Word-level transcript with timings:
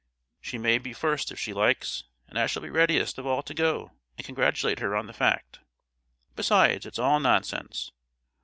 She 0.39 0.57
may 0.57 0.79
be 0.79 0.93
first, 0.93 1.31
if 1.31 1.37
she 1.37 1.53
likes, 1.53 2.05
and 2.27 2.39
I 2.39 2.47
shall 2.47 2.63
be 2.63 2.71
readiest 2.71 3.19
of 3.19 3.27
all 3.27 3.43
to 3.43 3.53
go 3.53 3.91
and 4.17 4.25
congratulate 4.25 4.79
her 4.79 4.95
on 4.95 5.05
the 5.05 5.13
fact. 5.13 5.59
Besides, 6.35 6.87
it's 6.87 6.97
all 6.97 7.19
nonsense! 7.19 7.91